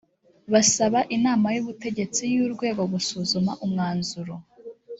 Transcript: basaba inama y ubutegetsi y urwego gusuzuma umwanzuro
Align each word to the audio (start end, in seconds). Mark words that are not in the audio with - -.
basaba 0.53 0.99
inama 1.15 1.47
y 1.55 1.59
ubutegetsi 1.63 2.21
y 2.33 2.35
urwego 2.45 2.81
gusuzuma 2.93 3.51
umwanzuro 3.65 4.33